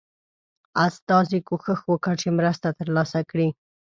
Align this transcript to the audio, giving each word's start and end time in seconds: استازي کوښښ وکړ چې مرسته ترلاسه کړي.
استازي 0.87 1.39
کوښښ 1.47 1.79
وکړ 1.91 2.13
چې 2.21 2.29
مرسته 2.39 2.67
ترلاسه 2.79 3.19
کړي. 3.29 3.49